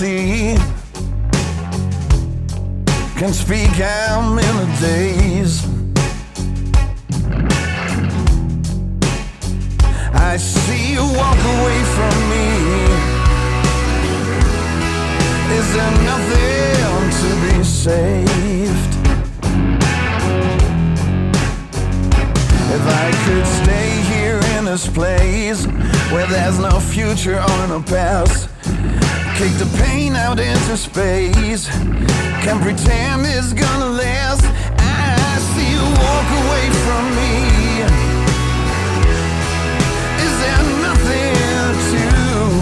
[0.00, 0.56] Sea.
[3.18, 5.62] Can speak how many days.
[10.14, 12.46] I see you walk away from me.
[15.58, 18.92] Is there nothing to be saved?
[22.76, 25.66] If I could stay here in this place
[26.10, 28.49] where there's no future or no past,
[29.40, 31.66] kick the pain out into space,
[32.44, 34.44] Can't pretend it's gonna last.
[34.76, 35.16] I
[35.50, 37.32] see you walk away from me.
[40.26, 42.02] Is there nothing to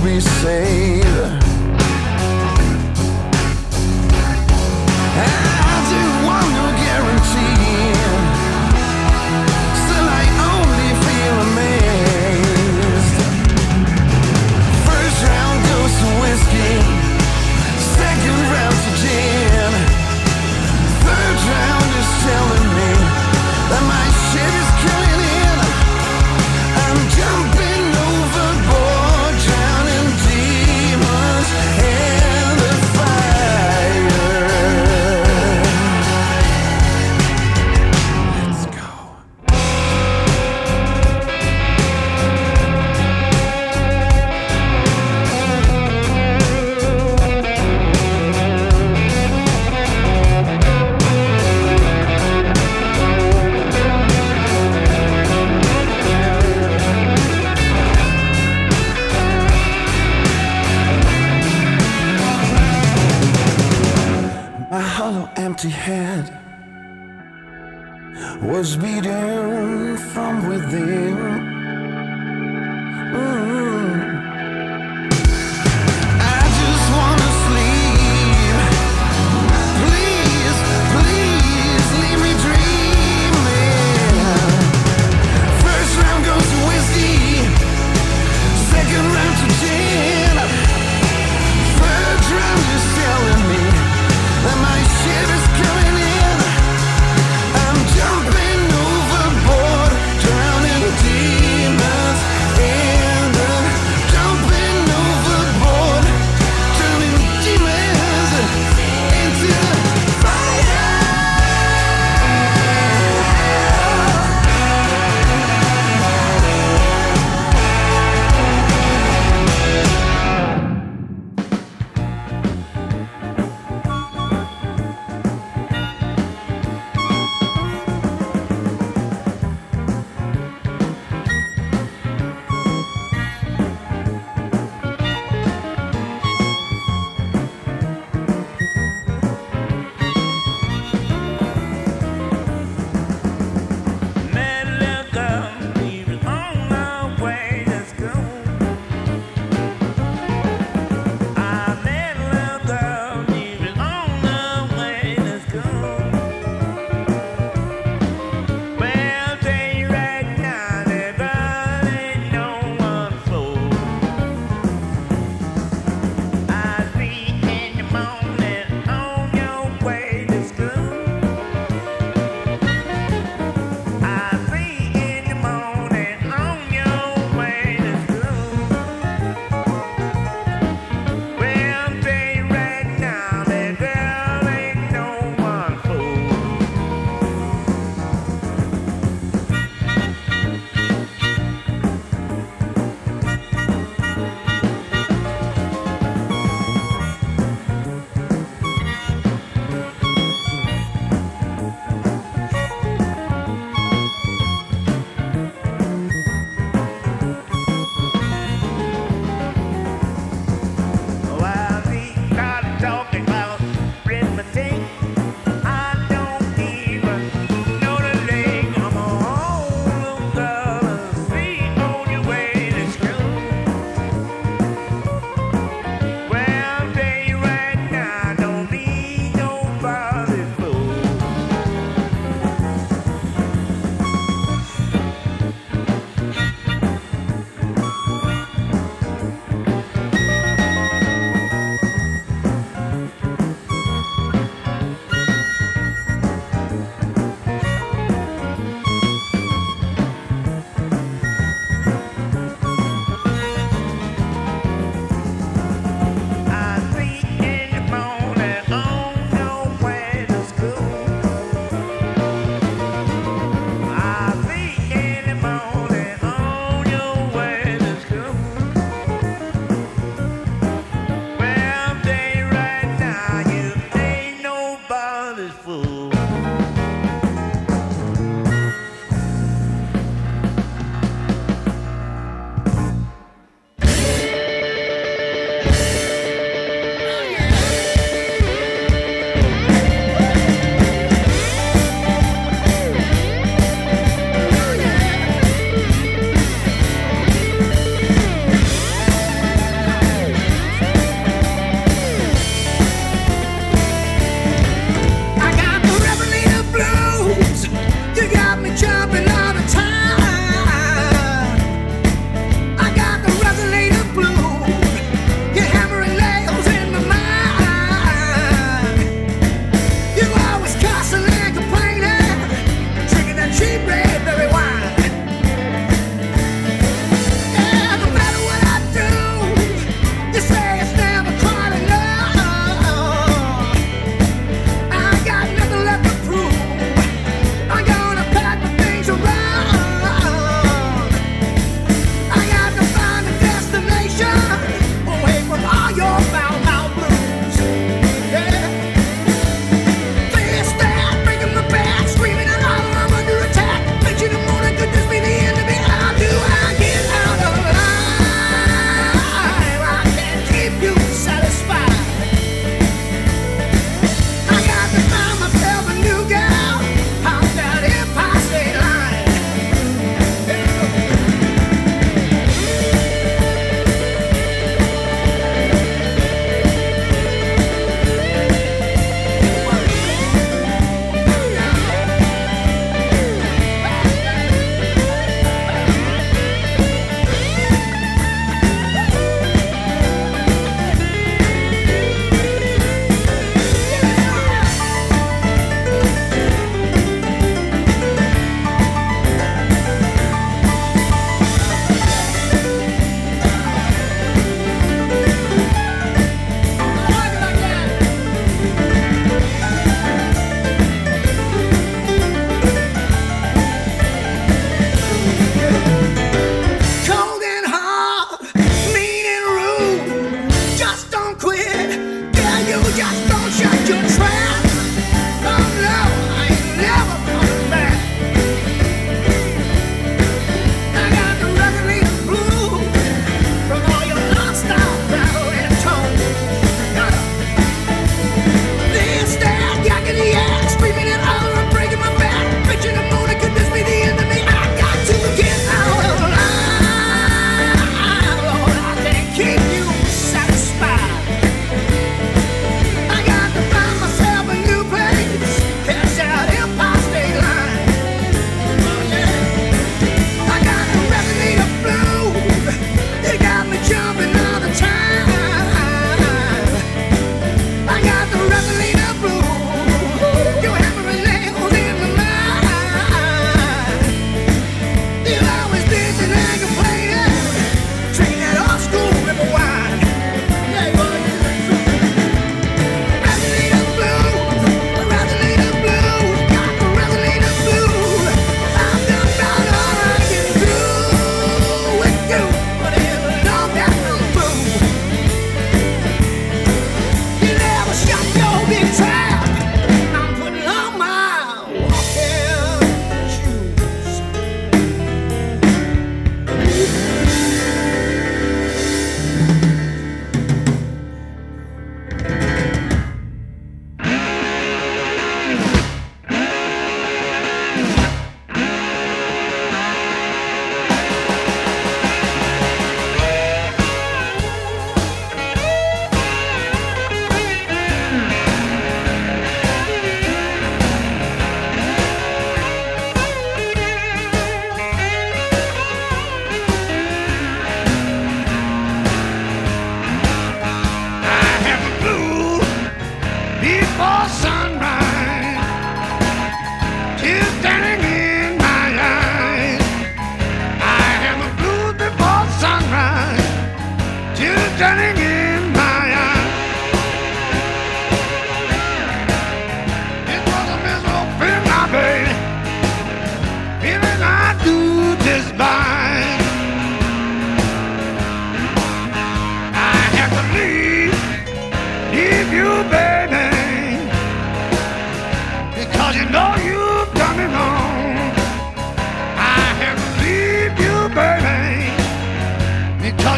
[0.04, 1.37] be saved?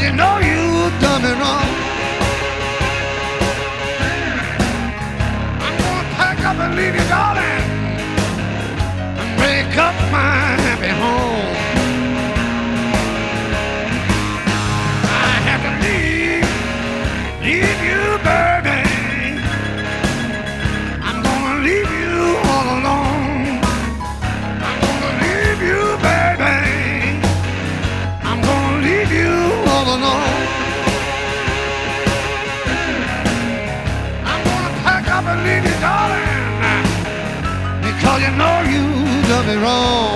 [0.01, 1.69] Cause you know you've done me wrong.
[5.61, 7.65] I'm gonna pack up and leave you, darling,
[9.21, 10.50] and make up my
[39.41, 40.10] love me wrong.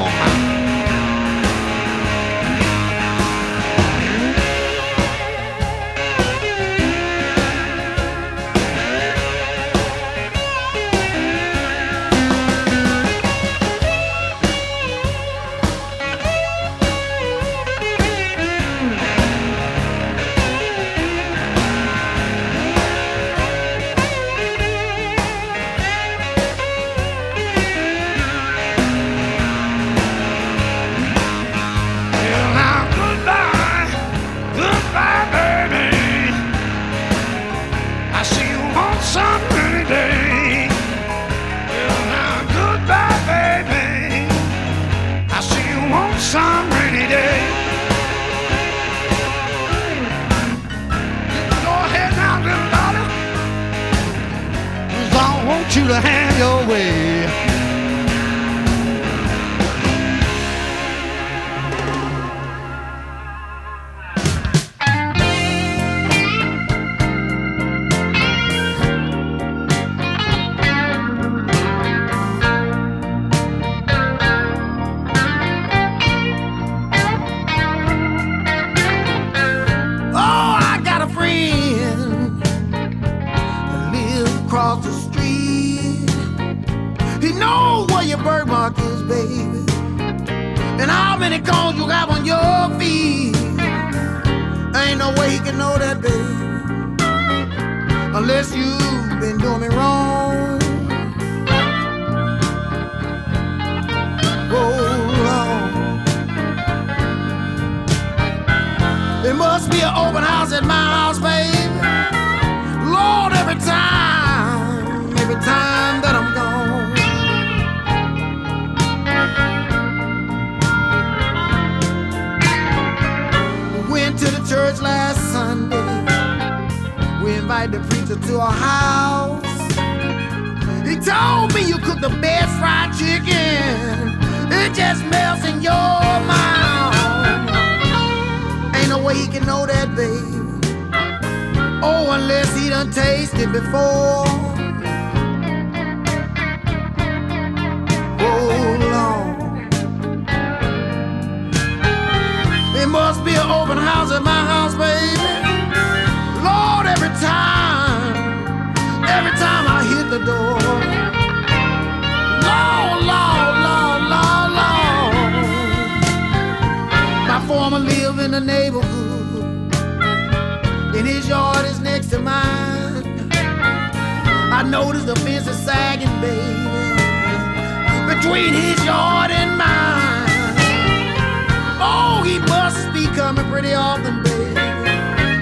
[183.25, 184.53] Coming pretty often, baby,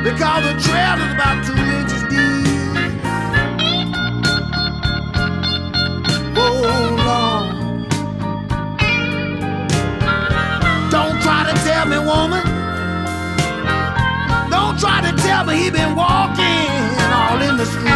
[0.04, 2.46] because the trail is about two inches deep.
[6.38, 6.62] Oh
[7.08, 7.48] Lord,
[10.92, 12.44] don't try to tell me, woman.
[14.48, 16.70] Don't try to tell me he been walking
[17.12, 17.90] all in the street.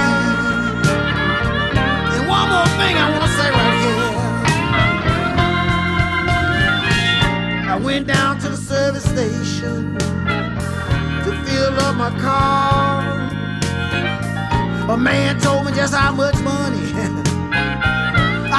[2.12, 3.15] And one more thing I
[9.16, 9.96] station
[11.24, 13.00] to fill up my car.
[14.90, 16.84] A man told me just how much money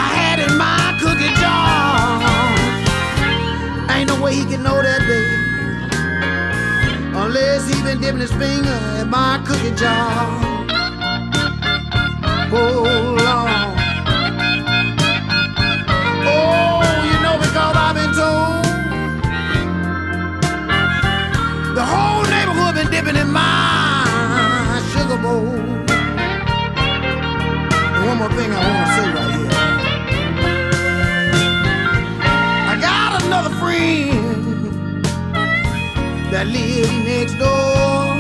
[0.04, 2.24] I had in my cookie jar.
[3.96, 5.38] Ain't no way he can know that, baby,
[7.16, 10.26] unless he been dipping his finger in my cookie jar.
[12.52, 13.17] Oh.
[28.30, 29.52] More thing I want to say right here.
[32.72, 35.04] I got another friend
[36.32, 38.16] that lives next door.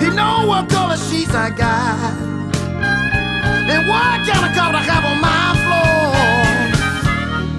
[0.00, 2.14] He know what color sheets I got
[3.72, 6.14] and what kind of color I have on my floor.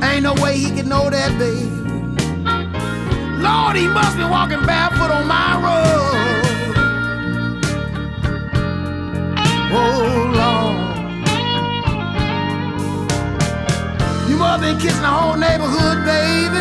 [0.09, 1.71] Ain't no way he can know that, babe.
[3.39, 6.17] Lord, he must be walking barefoot on my road.
[9.73, 10.30] Oh,
[14.51, 16.59] You been kissing the whole neighborhood, baby.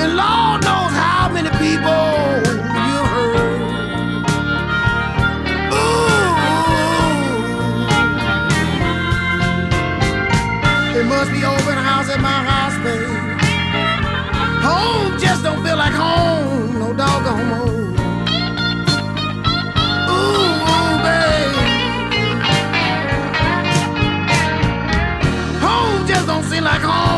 [0.00, 1.90] And Lord knows how many people
[2.86, 3.62] you hurt.
[5.74, 6.30] Ooh.
[11.00, 13.18] It must be open house at my house, baby.
[14.62, 17.81] Home just don't feel like home, no doggone more.
[26.52, 27.11] Don't like home,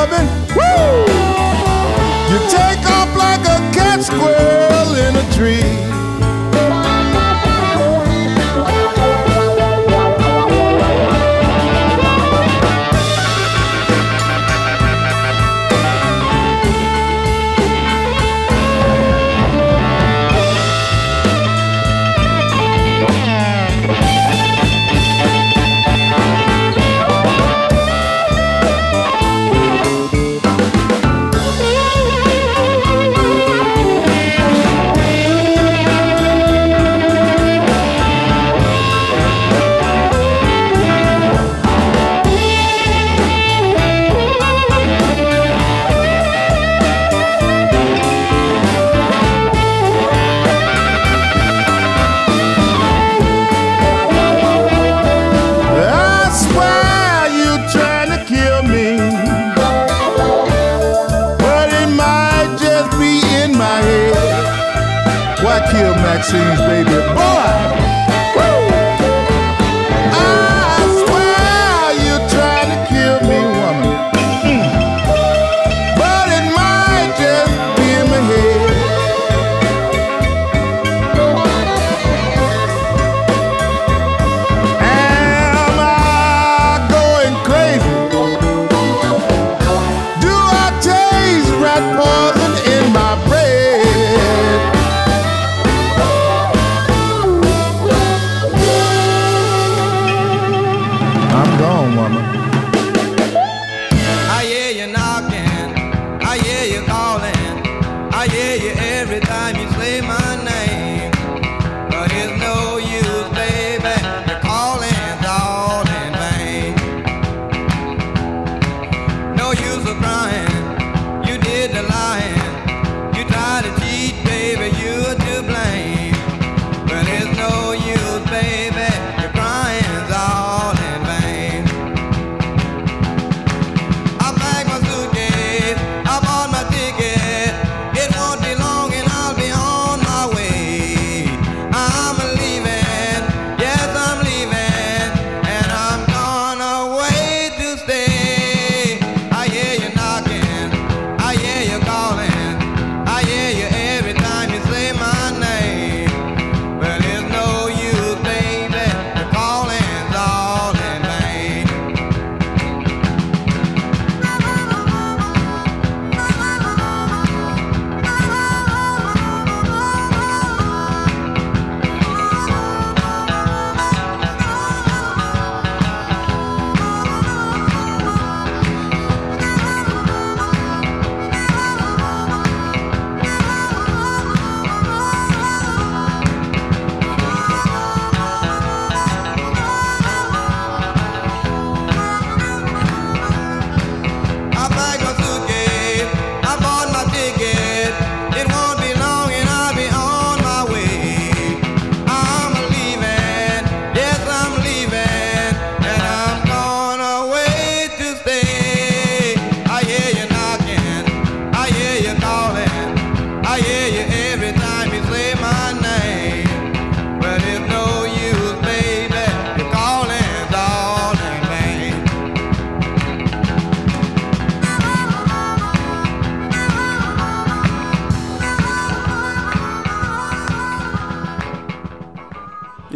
[0.00, 0.28] loving.
[0.56, 1.04] Woo!
[2.30, 5.79] You take off like a cat squirrel in a tree.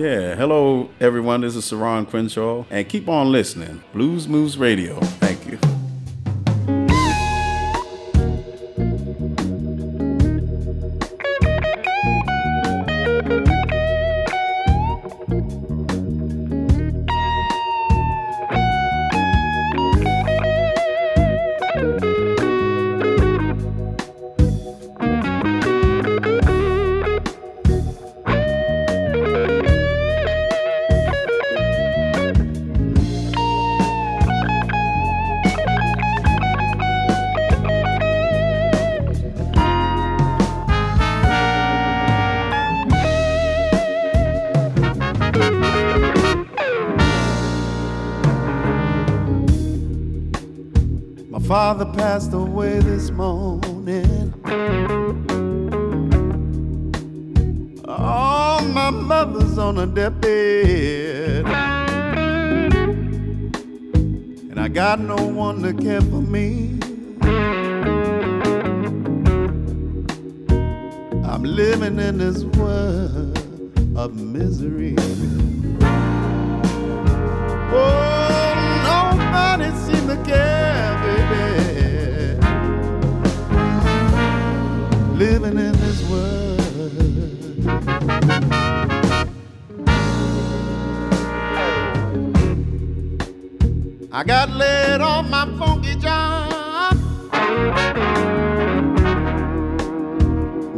[0.05, 1.41] Everyone.
[1.41, 3.83] This is Saron Crenshaw, and keep on listening.
[3.95, 5.01] Blues Moose Radio.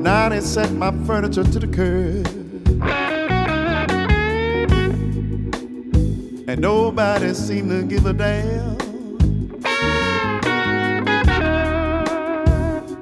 [0.06, 2.28] Now they set my furniture to the curb.
[6.48, 8.76] And nobody seemed to give a damn.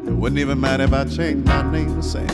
[0.09, 2.27] It wouldn't even matter if I changed my name to Sam.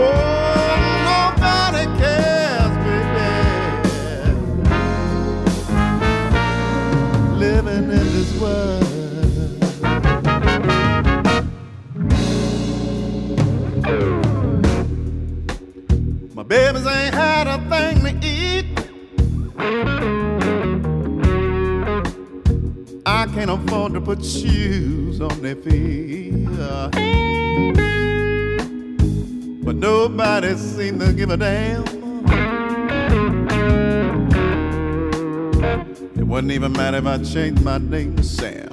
[0.00, 0.27] Oh,
[23.38, 26.32] can't afford to put shoes on their feet.
[29.64, 31.84] But nobody seemed to give a damn.
[36.16, 38.67] It wouldn't even matter if I changed my name to Sam.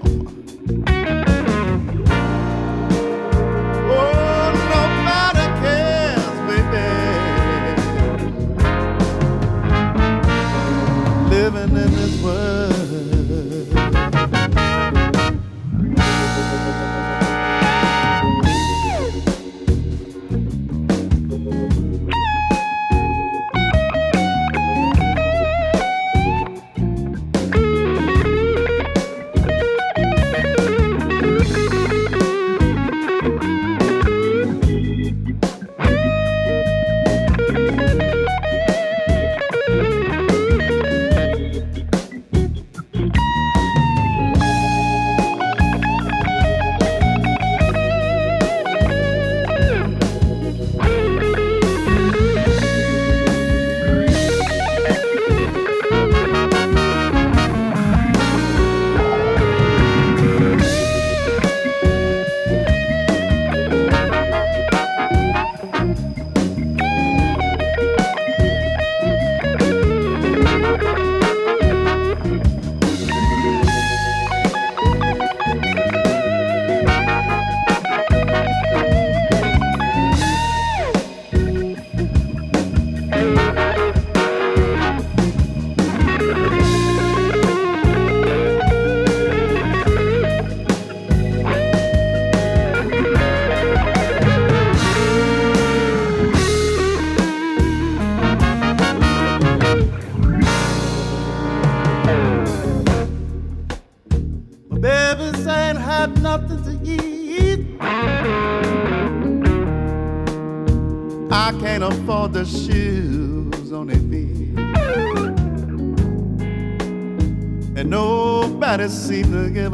[119.10, 119.65] Nobody seems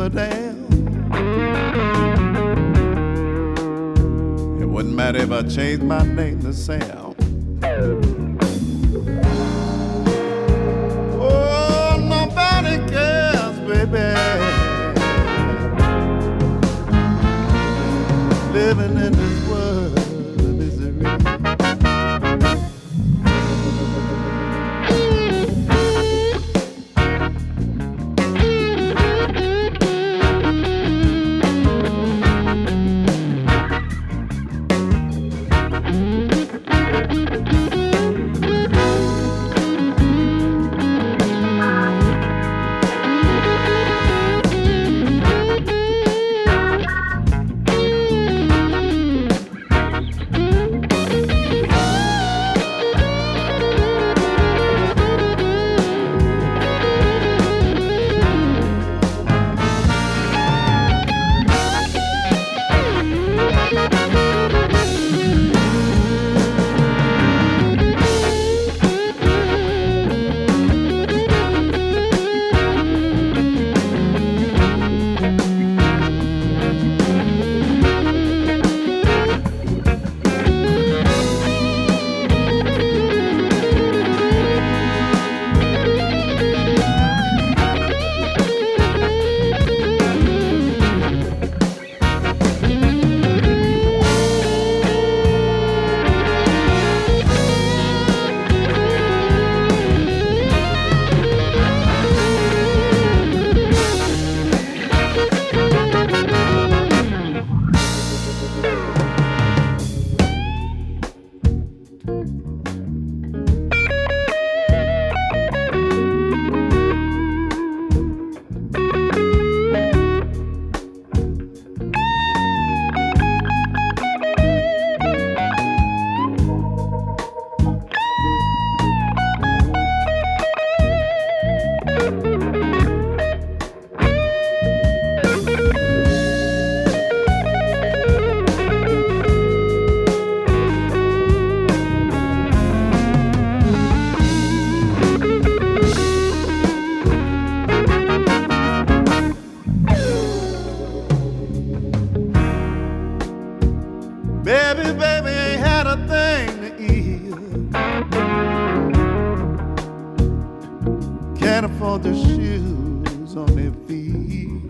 [161.62, 164.68] can't afford the shoes on their feet.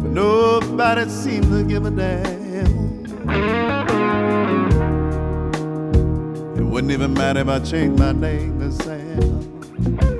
[0.00, 3.04] But nobody seems to give a damn.
[6.56, 10.13] It wouldn't even matter if I changed my name to Sam.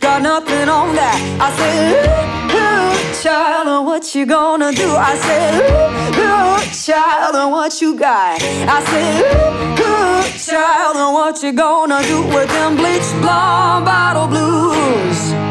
[0.00, 1.20] Got nothing on that.
[1.40, 4.88] I said, ooh, ooh, child, what you gonna do?
[4.96, 8.40] I said, ooh, ooh, child, what you got?
[8.42, 15.45] I said, ooh, ooh, child, what you gonna do with them bleach, blonde, bottle blues?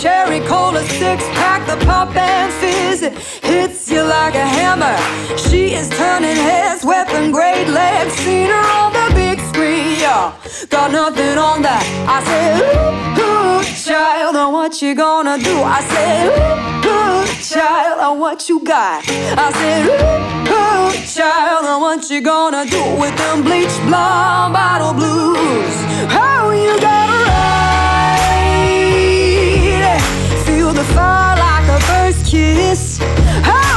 [0.00, 4.96] Cherry cola six pack, the pop and fizz it hits you like a hammer.
[5.36, 10.34] She is turning heads, weapon grade legs, seen her on the big screen, y'all.
[10.68, 11.84] Got nothing on that.
[12.06, 15.56] I said, ooh, ooh, child, uh, what you gonna do?
[15.62, 19.02] I said, ooh, ooh, child, uh, what you got?
[19.08, 24.92] I said, ooh, ooh, child, uh, what you gonna do with them bleach blonde bottle
[24.92, 25.76] blues?
[26.12, 27.87] How you gonna ride?
[30.68, 32.98] The fire like a first kiss.
[32.98, 33.67] How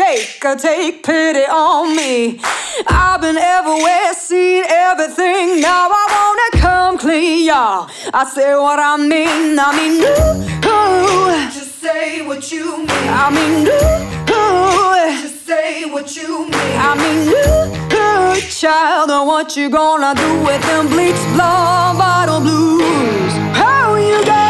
[0.00, 2.40] shaker, take pity on me.
[2.86, 5.60] I've been everywhere, seen everything.
[5.60, 7.90] Now I wanna come clean, y'all.
[8.14, 11.50] I say what I mean, I mean, ooh, ooh.
[11.52, 13.08] Just say what you mean.
[13.22, 15.22] I mean, ooh, ooh.
[15.22, 16.76] Just say what you mean.
[16.88, 18.40] I mean, ooh, ooh.
[18.60, 23.32] Child, and what you gonna do with them bleach blonde bottle blues?
[23.54, 24.49] How you got?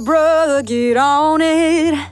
[0.00, 2.11] brother, get on it.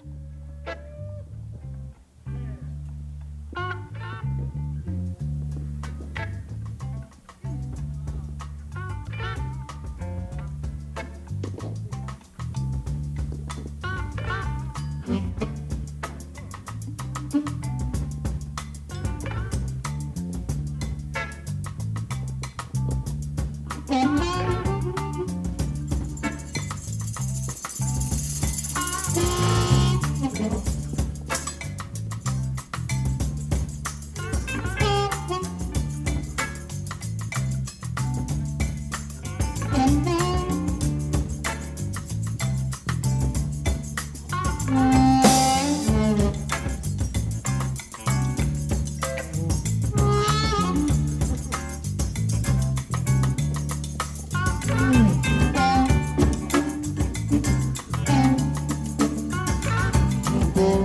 [60.30, 60.79] the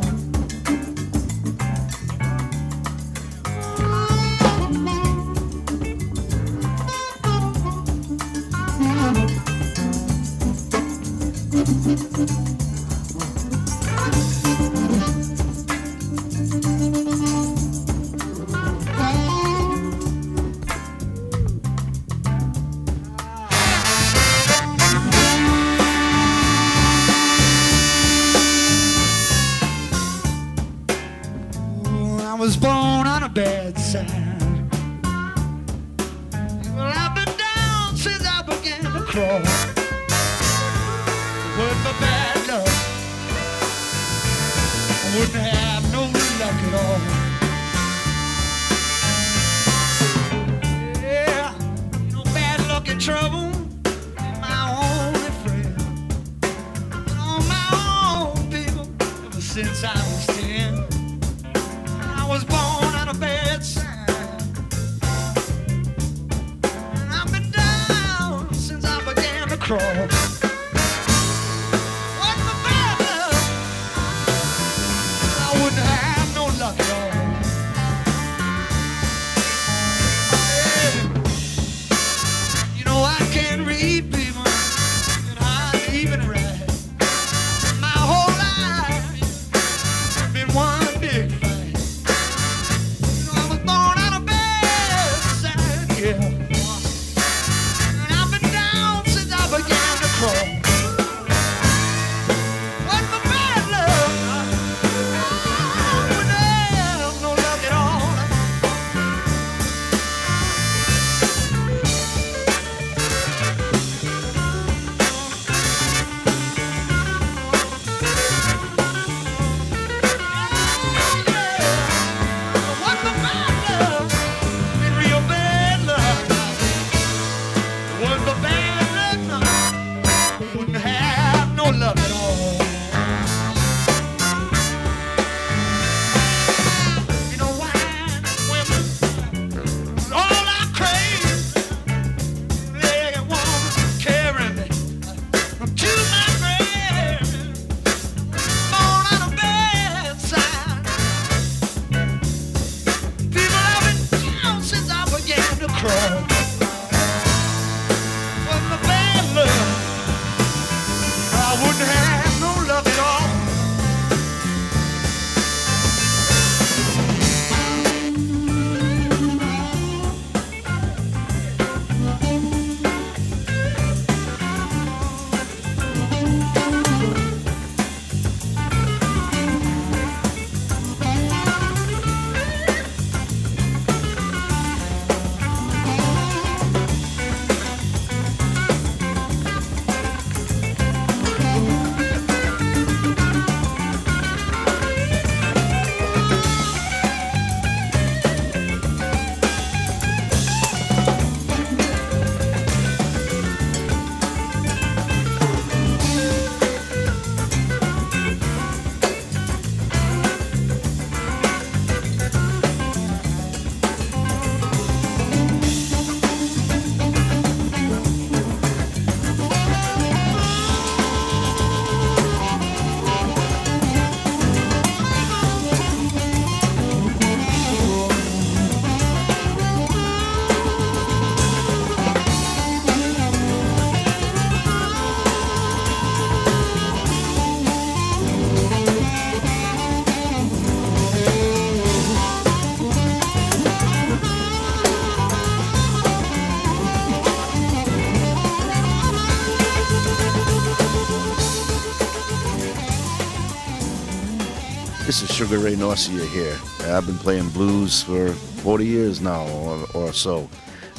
[255.66, 256.55] Ray Norcia here.
[256.95, 258.30] I've been playing blues for
[258.61, 260.47] 40 years now or, or so.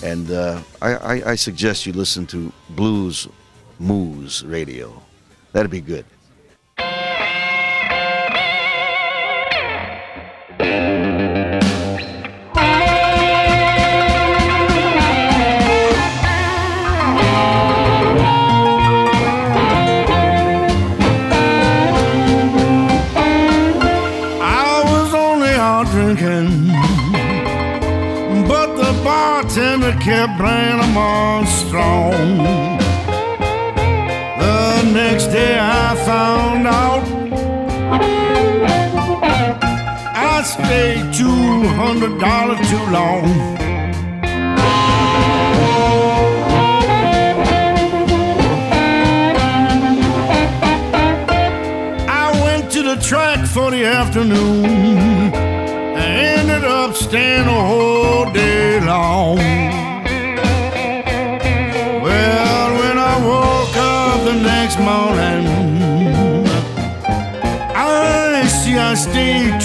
[0.03, 3.29] And uh, I, I, I suggest you listen to Blues
[3.79, 5.01] Moose Radio.
[5.53, 6.05] That'd be good.
[30.07, 32.39] Kept playing them on strong.
[34.39, 37.03] The next day I found out
[40.31, 43.25] I stayed two hundred dollars too long.
[52.09, 55.35] I went to the track for the afternoon.
[55.97, 56.07] I
[56.39, 59.56] ended up staying a whole day long.
[69.07, 69.61] SD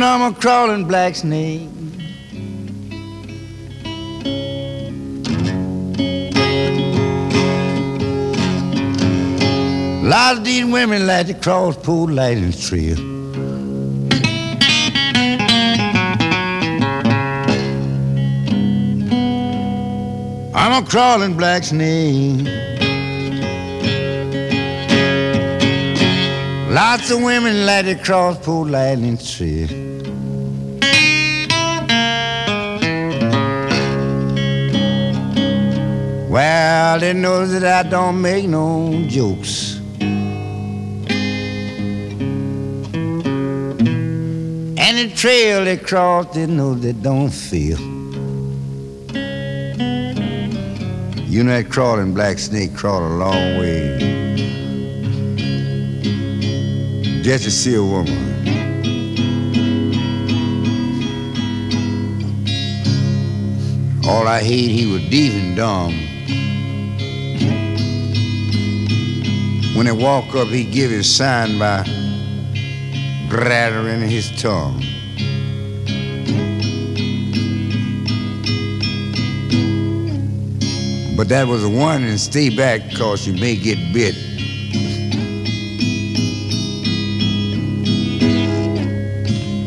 [0.00, 1.68] Know I'm a crawling black snake.
[10.02, 12.96] lot of these women like to cross Pool Lightning Trail.
[20.56, 22.46] I'm a crawling black snake.
[26.70, 29.79] Lots of women like to cross Pool Lightning Trail.
[36.30, 39.80] Well, they know that I don't make no jokes.
[44.78, 47.80] And the trail they cross, they know they don't feel.
[51.26, 53.98] You know that crawling black snake crawled a long way
[57.24, 58.38] just to see a woman.
[64.06, 65.99] All I hate, he was deaf and dumb.
[69.80, 71.78] When he walk up, he give his sign by
[73.30, 74.76] rattling his tongue.
[81.16, 84.14] But that was a warning, stay back, cause you may get bit.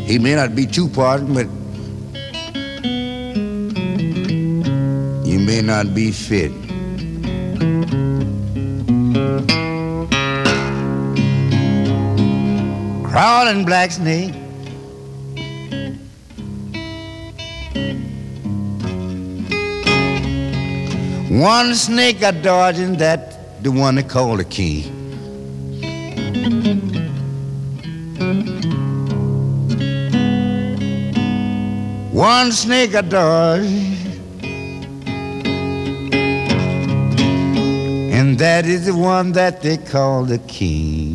[0.08, 1.48] He may not be too pardoned, but
[5.28, 6.63] you may not be fit.
[13.14, 14.34] Crawling black snake.
[21.30, 24.86] One snake I dodging that the one they call the king.
[32.12, 33.62] One snake I dodge,
[38.18, 41.13] and that is the one that they call the king.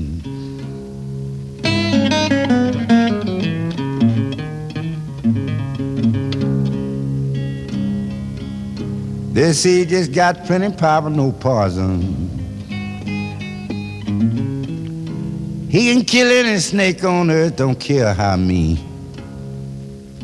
[9.39, 12.29] They say just got plenty power, no poison.
[15.71, 18.79] He can kill any snake on earth, don't care how mean.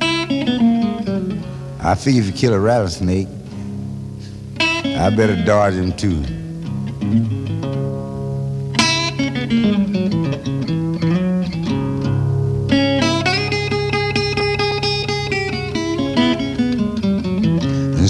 [0.00, 3.28] I figure if you kill a rattlesnake,
[4.58, 6.34] I better dodge him too.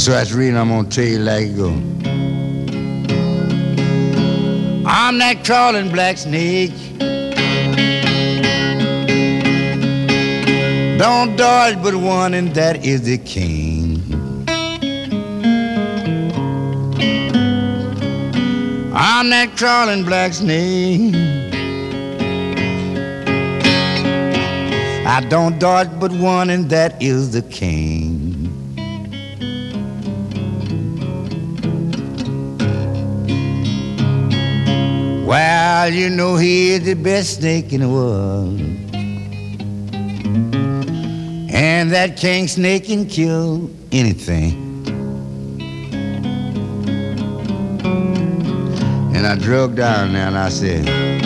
[0.05, 1.71] So that's the reason I'm gonna tell you like it go.
[4.87, 6.73] I'm that crawling black snake.
[10.99, 14.03] Don't dodge but one, and that is the king.
[18.95, 21.15] I'm that crawling black snake.
[25.07, 28.14] I don't dodge but one, and that is the king.
[35.93, 38.59] You know he is the best snake in the world.
[41.53, 44.87] And that king snake can kill anything.
[49.15, 51.24] And I drug down there and I said,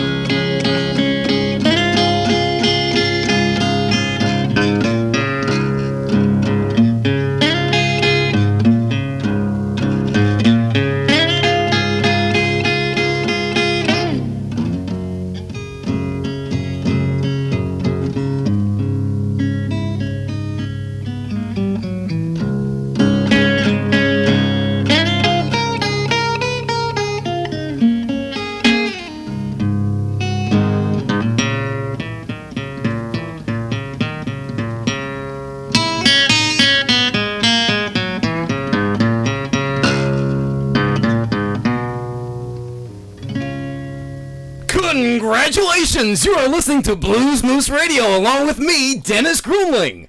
[45.99, 46.25] Congratulations!
[46.25, 50.08] You are listening to Blues Moose Radio along with me, Dennis Gruenling.